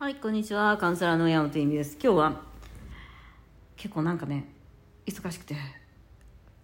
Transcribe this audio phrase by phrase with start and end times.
[0.00, 0.76] はい、こんにちは。
[0.76, 1.98] カウンセラーの山本由美です。
[2.00, 2.40] 今日は
[3.76, 4.44] 結構なんかね、
[5.06, 5.56] 忙しくて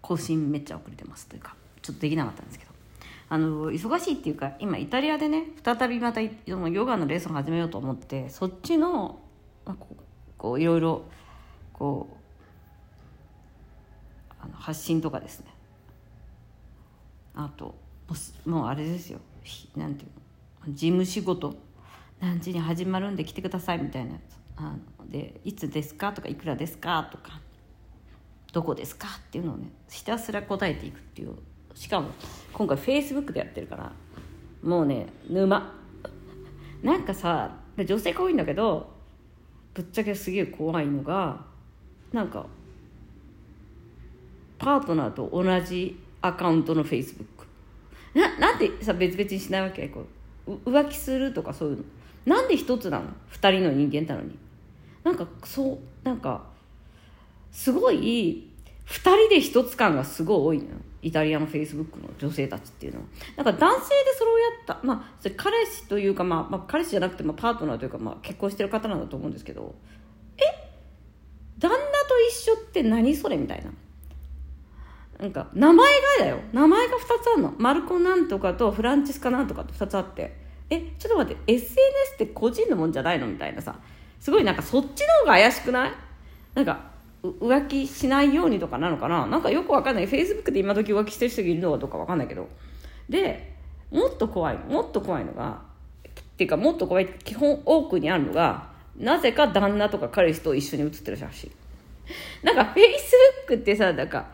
[0.00, 2.70] 更新めっちゃ遅れてますというか、ちょっとできなかったんですけど、
[3.28, 6.30] あの忙しいっていうか、今イタリアでね、再びまたヨ
[6.86, 9.18] ガのレッスンを始めようと思って、そっちの
[9.66, 10.02] まあこう
[10.38, 11.02] こういろいろ
[11.72, 12.16] こ
[14.30, 15.46] うあの発信とかですね。
[17.34, 17.74] あと
[18.46, 19.18] もうあれですよ。
[19.74, 21.63] なんていうの、事務仕事。
[22.24, 24.12] 何時に始まるんで来てくださいみたいな。
[24.12, 24.22] やつ
[24.56, 27.40] あのでいつですかとかいくらですかとか
[28.52, 31.34] どこですかっていうのをねひたすら答えていくっていう。
[31.74, 32.08] しかも
[32.52, 33.92] 今回フェイスブックでやってるから
[34.62, 35.74] もうね沼。
[36.82, 38.92] なんかさ女性が多いんだけど
[39.74, 41.44] ぶっちゃけすげえ怖いのが
[42.12, 42.46] なんか
[44.58, 48.18] パートナーと同じアカウントのフェイスブック。
[48.18, 49.88] ななんでさ別々にしないわけ？
[49.88, 50.06] こ
[50.46, 51.84] う浮気するとかそういうの。
[52.26, 53.06] なんで一つなの？
[53.28, 54.38] 二人の人間なのに。
[55.02, 56.44] なんかそうなんか
[57.52, 58.50] すごい
[58.84, 60.76] 二人で一つ感がすごい多いのよ。
[61.02, 63.06] イタリアのフェイスブックの女性たちっていうのは。
[63.36, 69.74] なんか男性でそれをやったまあ彼氏というか、まあ、まあ彼氏じゃなくて、ま、パートナーというか、まあ、結婚してる方なんだと思うんですけど。
[70.38, 70.40] え？
[71.58, 71.80] 旦那と
[72.28, 73.70] 一緒って何それみたいな。
[75.20, 75.88] なんか名前
[76.18, 76.38] がだよ。
[76.52, 77.54] 名前が2つあるの。
[77.58, 80.43] マルコなんとかとフランチスカなんとかと2つあって。
[80.74, 83.76] えちょっと待って SNS って個人のもんじゃないのみたいなさ。
[84.20, 85.92] すごいなんかそっちの方が怪しくない？
[86.54, 86.80] なんか
[87.22, 89.26] 浮気しないようにとかなのかな？
[89.26, 90.06] なんかよくわかんない。
[90.06, 92.48] フェイスブックで今時浮気してる人いるのかどうかわかんないけど。
[93.08, 93.54] で
[93.90, 95.60] もっと怖いもっと怖いのが
[96.08, 101.52] っていうかもっと怖い基本多くにあるのがなぜか旦那とか彼氏と一緒に写ってる写真。
[102.42, 103.12] なんかフェイス
[103.48, 104.26] ブックってさなんか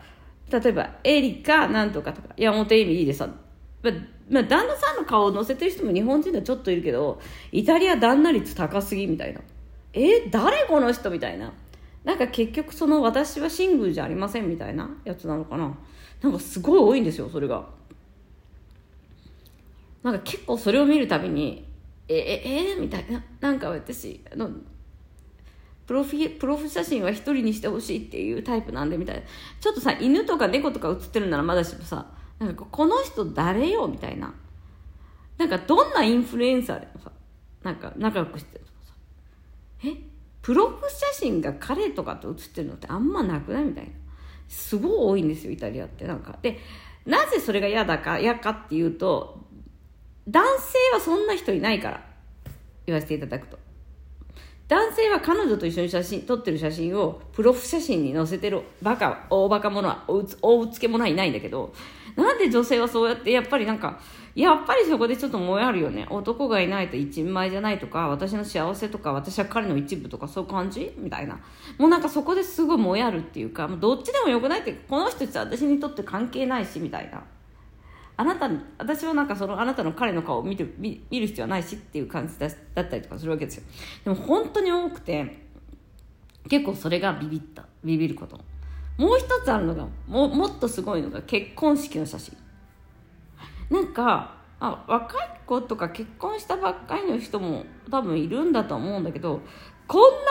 [0.49, 2.29] 例えばエリカなんとかとか。
[2.37, 3.29] 山本恵美いいでさ
[4.31, 7.19] まあ、旦那さんの顔を載せてる人も日本人ではちょっといるけど
[7.51, 9.41] イタリア旦那率高すぎみたいな。
[9.93, 11.51] え誰この人みたいな。
[12.05, 15.77] なんか結局その私はシングルじゃありませんみたいなやつなのかな。
[16.21, 17.67] なんかすごい多いんですよそれが。
[20.01, 21.65] なんか結構それを見るたびに
[22.07, 23.21] えええみたいな。
[23.41, 24.49] なんか私あの
[25.85, 29.21] プロフィプロフ写真は一人にしてほしいっていうタイプなんでみたいな。
[29.59, 32.05] ちょっとさ犬とか猫とか写ってるならまだしもさ
[32.45, 33.87] なんかこの人誰よ？
[33.87, 34.33] みたいな。
[35.37, 37.11] なんかどんなインフルエンサーでもさ
[37.63, 38.93] なんか仲良くしてるとかさ。
[39.85, 39.95] え？
[40.41, 43.65] プロフ写真が彼とかと写ってるのってあんまなくない？
[43.65, 43.91] みたいな。
[44.49, 46.05] すごい多いんですよイタリアって。
[46.05, 46.37] なんか。
[46.41, 46.59] で
[47.05, 49.39] なぜそれが嫌だか嫌かっていうと
[50.27, 52.03] 男性はそんな人いないから。
[52.87, 53.59] 言わせていただくと。
[54.67, 61.73] 男性は彼女と一緒に写真撮ってる写真をプロフ写真に載せてるバカ大バカ者は大うつ大うつけ者はいないんだけど
[62.15, 63.99] なんで女性はそうやってやっぱりなんか
[64.33, 66.07] やっぱりそこでちょっと燃えあるよね。
[66.09, 70.93] 男がいないと一人前じゃないとか私の幸せとか私は彼の一部とかそういう感じ？
[70.97, 71.39] みたいな。
[71.77, 77.23] もうなんかそこですごい燃えあるっていうかもうどっちでもよくないってこの人って私にとって関係ないしみたいな。
[78.17, 83.63] あなた私はなんかそのあなたの彼の顔を見て見見る必要はないしっていう感じだだったりとかするわけですよ。
[84.03, 85.45] でも本当に多くて
[86.47, 87.65] 結構それがビビった。
[87.83, 88.39] ビビること。
[89.01, 92.37] もう一つあるのがももっとすごいのが結婚式の写真。
[93.71, 99.41] なんかあ若い子とか結婚したばっかりの人も多分いるんだと思うんだけど
[99.87, 100.21] こんなに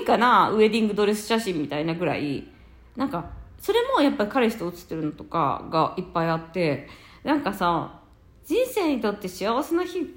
[0.00, 2.48] 多いかなウェディングドレス写真みたいなぐらい。
[2.96, 3.30] なんか
[3.60, 6.88] それもやっぱり彼氏と写ってるのとかがいっぱいあって
[7.22, 8.00] なんかさ
[8.44, 10.12] 人生にとって幸せな日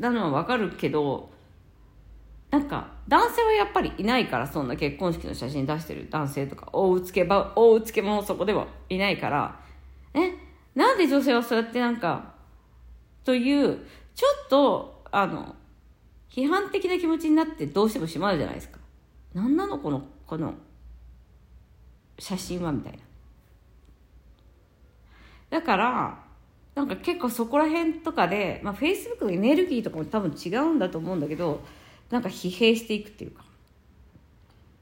[0.00, 1.30] なのは分かるけど
[2.56, 9.60] なんか男性はやっぱりいないからそんな結婚式の写真出してる男性とか大うつけば大うつけもそこではいないから
[10.14, 10.32] え
[10.74, 12.32] なんで女性はそうやってなんか
[13.24, 13.78] という
[14.14, 15.54] ちょっとあの
[16.30, 18.78] 批判的な気持ちになってどうしてもしまうじゃないですか。
[19.34, 20.54] 何なのこのこの
[22.18, 22.98] 写真はみたいな。
[25.50, 26.24] だから
[26.74, 31.60] なんか結構そこら辺とかで、まあ、Facebook のエネルギーとかも多分違うんだと思うんだけど
[32.10, 33.44] なんか疲弊していくっていうか。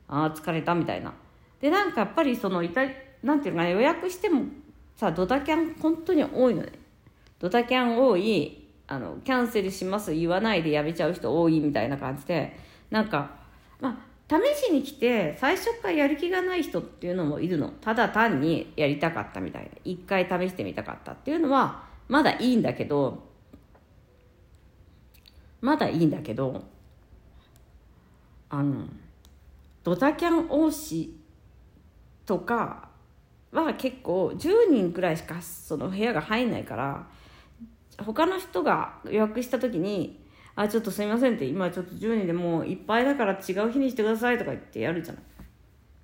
[0.08, 1.12] ああ疲れたみたいな。
[1.60, 2.82] でなんかやっぱりそのいた
[3.22, 4.42] なんていうか予約しても
[4.96, 6.72] さドタキャン本当に多いのね。
[7.38, 12.56] ドタキャン多いあのキャンセルします言わないでやめちゃう人多いみたいな感じで。
[12.90, 13.30] なんか
[13.80, 17.68] まあ試しに来て最初からやる気がない人っていうのもいるの。
[17.80, 19.70] ただ単にやりたかったみたいな。
[19.84, 23.22] 一回試してみたかったっていうのはまだいいんだけど
[25.60, 26.73] まだいいんだけど
[28.54, 28.86] あの
[29.82, 31.16] ドタキャン推し
[32.24, 32.88] とか
[33.52, 37.06] は結構10人くらいしかその部屋が入んないから
[37.98, 40.24] 他の人が予約した時に
[40.56, 45.22] あちょっとすいませんって今ちょっと10人でもういっぱいだから違う日にしてくださいとか言ってやるじゃない。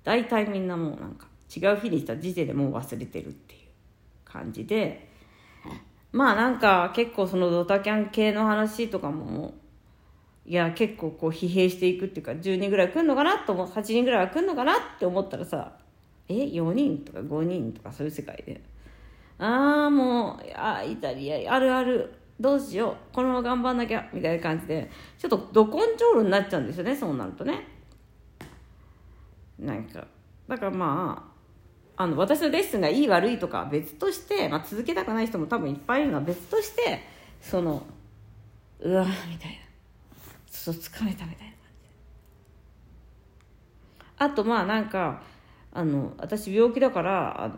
[0.03, 3.61] 大体みんなもうなんか違う日にした時点でもう忘れてるっていう
[4.25, 5.09] 感じで。
[6.11, 9.53] まあなんか結構そのドタキャン系の話とかも
[10.51, 15.71] いや結構こう疲弊していくっていうか10人ぐらい来るのかなと思う8人ぐらいは来るのかなって思ったらさ
[16.27, 18.61] え4人とか5人とかそういう世界で。
[19.39, 27.65] ああもうあイタリアあるあるどうしようこのまま頑張んなきゃみたいな感じでちょっとど根性論になっちゃうんですよねそうなるとね。
[29.57, 30.05] なんか
[30.49, 31.31] だからま
[31.95, 37.01] ああの私のレッスンがいい悪いとか別として、まあ、続けたくない人も多分いっぱいいるのは別として
[37.39, 37.81] その
[38.81, 39.70] うわみたいな。
[40.63, 41.89] ちょっと疲れたみたいな感じ。
[44.17, 45.23] あとまあなんか
[45.71, 47.55] あの私病気だからあの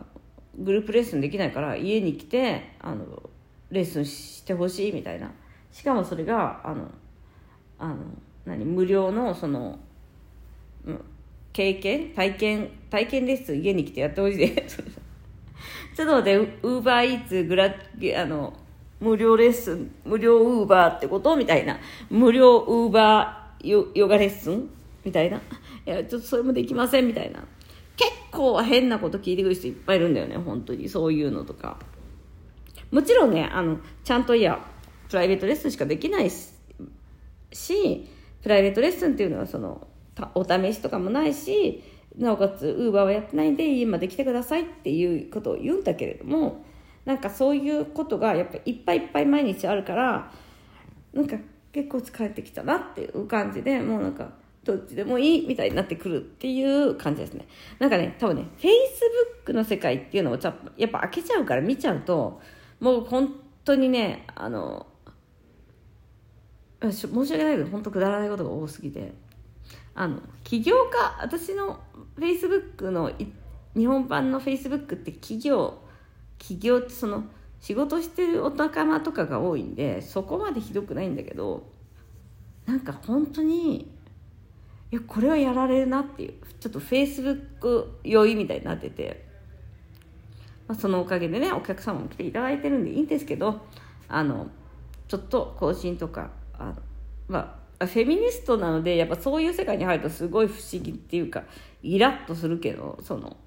[0.58, 3.22] グループレッスンできないから家に来てあの
[3.70, 5.30] レッスンしてほしいみたいな。
[5.70, 6.90] しかもそれがあの
[7.78, 7.96] あの
[8.46, 9.78] 何無料のその、
[10.86, 11.04] うん、
[11.52, 13.60] 経験体験体験レッスン。
[13.60, 18.54] 家に来てやってほしいでちょっと待ってウーバーイーツグラあの
[19.04, 21.78] 無料レッスン無料ウーバーってことみたいな。
[22.10, 24.70] 無料ウーバーヨヨガレッスン？
[25.04, 25.36] みたいな。
[25.36, 25.40] い
[25.84, 27.44] やちょっとそれもできませんみたいな。
[27.96, 30.88] 結構変なこと聞いてくる人いっぱいいるんだよね本当に。
[30.88, 31.78] そういうのとか。
[32.90, 34.58] もちろんねあのちゃんといや
[35.08, 38.08] プライベートレッスンしかできないし
[38.42, 39.86] プライベートレッスンっていうのはその
[40.34, 41.82] お試しとかもないし
[42.16, 46.64] なおかつウーバーはやってないんで家まで来てくださいっていうことを言うんだけれども
[47.04, 50.32] なんかそういうことがやっぱいっぱいいっぱい毎日あるから
[51.12, 51.36] なんか
[51.72, 54.30] 結構疲れてきたなっていう感じでもうなんか
[54.64, 57.46] どっちでもいいみたいになってくるっていう感じですね。
[57.78, 60.38] なんかね多分ね Facebook の世界っていうのを
[60.76, 62.40] やっぱ開けちゃうから見ちゃうと
[62.80, 63.34] もう本
[63.64, 64.86] 当にねあの
[66.82, 69.12] 申し訳ないけど本当くだらないことが多すぎて
[69.94, 71.80] あの起業家私の
[72.18, 73.12] Facebook の
[73.76, 75.78] 日本版の Facebook って企業
[76.46, 77.24] 起業ってその
[77.58, 81.66] 仕事してるお仲間とかが多いんでそこまでひどくないんだけど
[82.66, 83.86] なんか本当にい
[84.90, 89.24] やこれはやられるなっていうちょっとフェイスブック酔いみたいになってて、
[90.68, 93.62] まあ、そのおかげでねお客様も来ていただいてるんでいいんですけど
[94.06, 94.48] あの
[95.08, 96.74] ちょっと更新とかあの
[97.28, 101.44] まあフェミニストなのでやっぱそういう世界に入るとすごい不思議っていうか
[101.82, 103.38] イラッとするけどその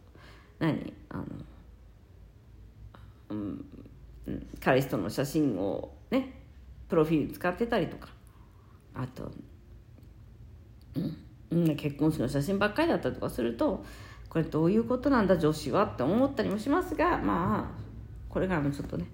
[0.59, 0.91] 何？
[1.09, 1.25] あの、
[4.59, 6.33] 彼氏との写真をね
[6.89, 8.09] プロフィール使ってたりとか
[8.93, 9.31] あと、
[11.51, 13.85] うん、結婚式の写真ばっかりだったりとかすると
[14.29, 17.83] これどういうことなんだ女子はって思ったりもしますがまあ
[18.29, 19.05] これからもちょっとね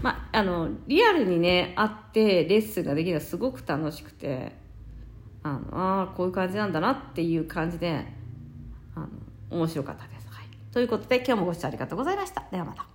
[0.00, 4.52] まあ、あのリアルにね会ってレッスンができるのはすごく楽しくて
[5.42, 8.04] あのあこういう感じなんだなっていう感じで
[8.94, 9.08] あの
[9.50, 10.26] 面白かったです。
[10.30, 12.44] はい、ということで今日もご視聴ありがとうございました。
[12.50, 12.91] ではまた。